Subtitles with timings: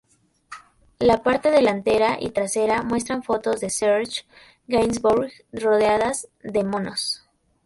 [0.97, 4.25] La parte delantera y trasera muestran fotos de Serge
[4.67, 7.21] Gainsbourg rodeadas de monos.